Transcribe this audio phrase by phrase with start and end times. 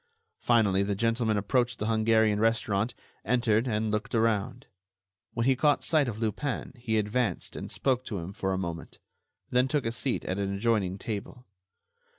[0.39, 4.65] Finally the gentleman approached the Hungarian restaurant, entered and looked around.
[5.35, 8.97] When he caught sight of Lupin he advanced and spoke to him for a moment,
[9.51, 11.45] then took a seat at an adjoining table.